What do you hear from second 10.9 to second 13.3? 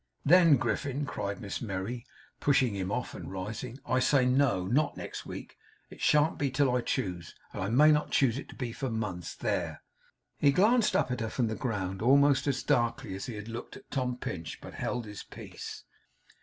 up at her from the ground, almost as darkly as